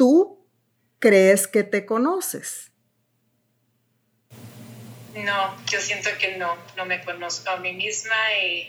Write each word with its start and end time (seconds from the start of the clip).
tú 0.00 0.48
crees 0.98 1.46
que 1.46 1.62
te 1.62 1.84
conoces. 1.84 2.72
No, 5.14 5.66
yo 5.66 5.78
siento 5.78 6.08
que 6.18 6.38
no, 6.38 6.56
no 6.74 6.86
me 6.86 7.04
conozco 7.04 7.50
a 7.50 7.58
mí 7.58 7.74
misma 7.74 8.14
y 8.42 8.66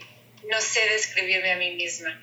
no 0.49 0.59
sé 0.59 0.81
describirme 0.91 1.54
a 1.54 1.57
mí 1.57 1.73
misma. 1.78 2.21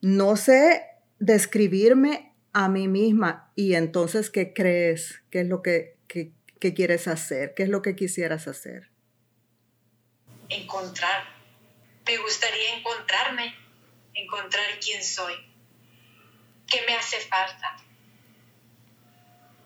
No 0.00 0.34
sé 0.36 0.82
describirme 1.18 2.34
a 2.54 2.70
mí 2.70 2.88
misma 2.88 3.52
y 3.54 3.74
entonces, 3.74 4.30
¿qué 4.30 4.54
crees? 4.54 5.20
¿Qué 5.30 5.40
es 5.40 5.46
lo 5.46 5.60
que, 5.60 5.98
que, 6.08 6.32
quieres 6.72 7.06
hacer? 7.06 7.52
¿Qué 7.52 7.64
es 7.64 7.68
lo 7.68 7.82
que 7.82 7.96
quisieras 7.96 8.48
hacer? 8.48 8.88
Encontrar. 10.48 11.22
Me 12.06 12.16
gustaría 12.16 12.78
encontrarme, 12.78 13.54
encontrar 14.14 14.64
quién 14.82 15.04
soy, 15.04 15.34
qué 16.66 16.80
me 16.86 16.94
hace 16.94 17.18
falta 17.20 17.87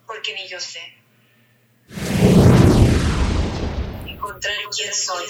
porque 0.07 0.35
ni 0.35 0.49
yo 0.49 0.61
sé. 0.61 0.81
Encontrar 4.07 4.57
quién 4.75 4.93
soy. 4.95 5.27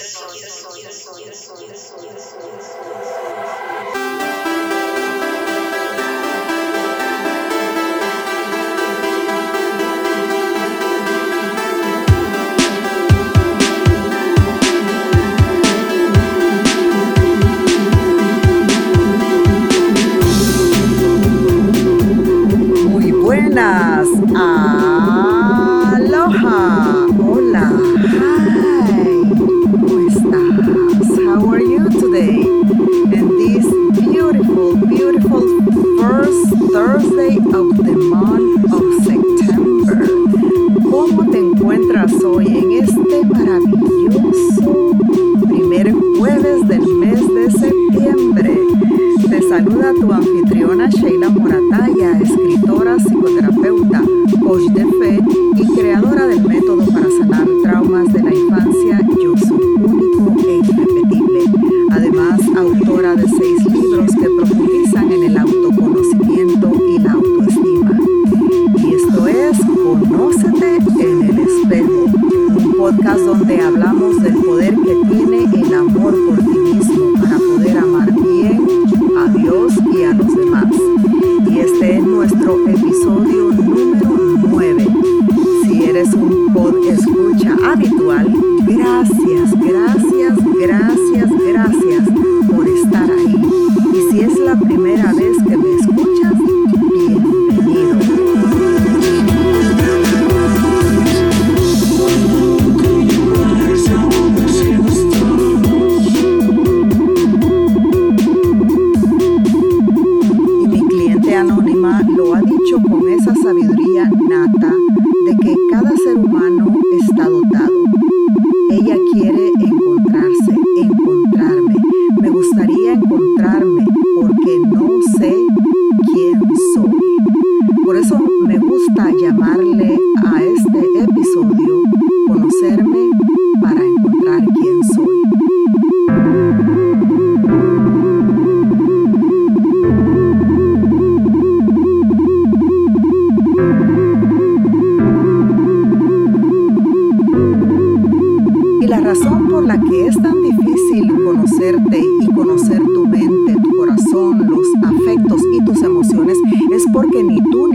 encuentras 41.63 42.11
hoy 42.25 42.45
en 42.45 42.71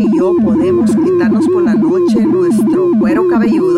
y 0.09 0.17
yo 0.17 0.35
podemos 0.43 0.91
quitarnos 0.97 1.47
por 1.49 1.63
la 1.63 1.75
noche 1.75 2.25
nuestro 2.25 2.91
cuero 2.99 3.27
cabelludo 3.29 3.78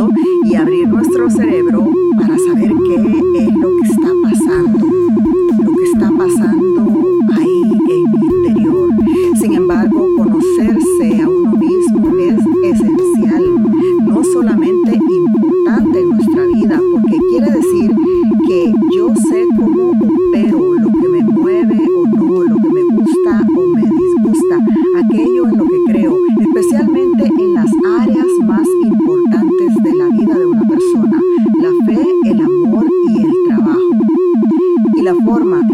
la 35.10 35.16
forma 35.24 35.69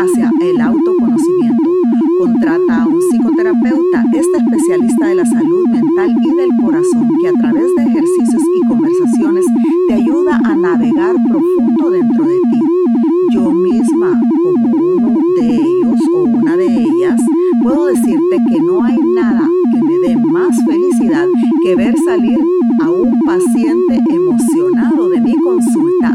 hacia 0.00 0.30
el 0.40 0.60
autoconocimiento. 0.60 1.70
Contrata 2.18 2.82
a 2.82 2.86
un 2.86 2.98
psicoterapeuta, 2.98 4.04
este 4.12 4.38
especialista 4.38 5.08
de 5.08 5.14
la 5.14 5.26
salud 5.26 5.64
mental 5.68 6.10
y 6.10 6.36
del 6.36 6.50
corazón, 6.62 7.08
que 7.20 7.28
a 7.28 7.32
través 7.32 7.66
de 7.76 7.82
ejercicios 7.82 8.42
y 8.56 8.68
conversaciones 8.68 9.44
te 9.88 9.94
ayuda 9.94 10.40
a 10.44 10.56
navegar 10.56 11.16
profundo 11.28 11.90
dentro 11.90 12.24
de 12.24 12.38
ti. 12.50 12.60
Yo 13.34 13.50
misma, 13.52 14.18
como 14.42 14.70
uno 14.96 15.18
de 15.38 15.54
ellos 15.54 16.00
o 16.14 16.22
una 16.38 16.56
de 16.56 16.66
ellas, 16.66 17.20
puedo 17.62 17.86
decirte 17.86 18.36
que 18.48 18.60
no 18.60 18.82
hay 18.82 18.96
nada 19.14 19.46
que 19.72 19.80
me 19.82 20.08
dé 20.08 20.16
más 20.32 20.56
felicidad 20.66 21.28
que 21.62 21.76
ver 21.76 21.94
salir 22.04 22.38
a 22.82 22.90
un 22.90 23.12
paciente 23.26 24.00
emocionado 24.10 25.08
de 25.10 25.20
mi 25.20 25.34
consulta 25.44 26.14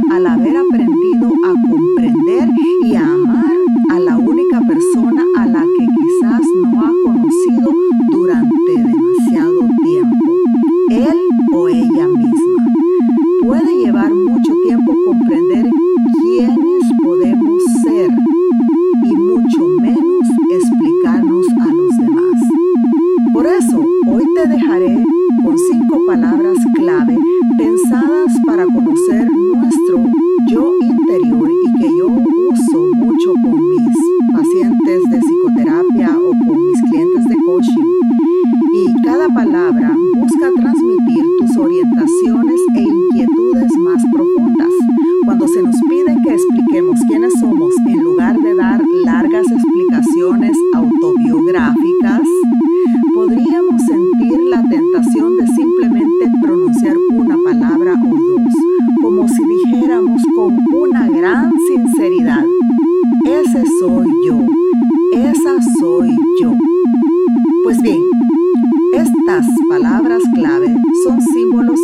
palabras 70.06 70.24
clave 70.36 70.68
son 71.04 71.20
símbolos 71.20 71.80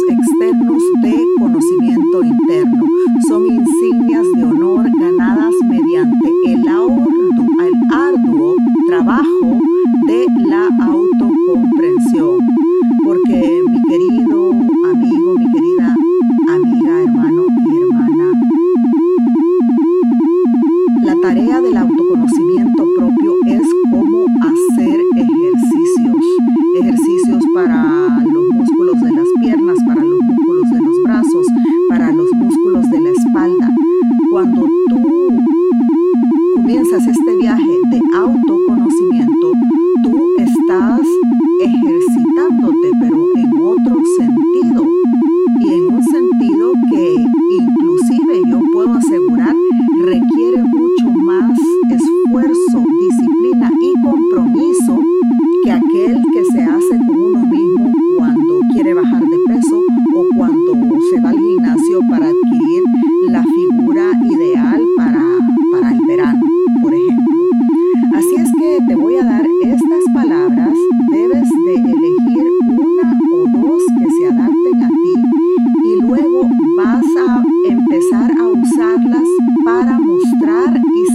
entrar 80.52 80.78
y 80.78 81.11